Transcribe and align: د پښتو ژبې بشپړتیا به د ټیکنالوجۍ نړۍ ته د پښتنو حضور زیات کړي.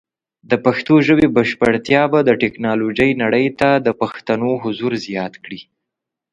د 0.49 0.51
پښتو 0.65 0.93
ژبې 1.07 1.27
بشپړتیا 1.35 2.01
به 2.11 2.19
د 2.23 2.29
ټیکنالوجۍ 2.41 3.11
نړۍ 3.23 3.47
ته 3.59 3.69
د 3.85 3.87
پښتنو 4.01 4.49
حضور 4.63 4.91
زیات 5.05 5.33
کړي. 5.43 5.59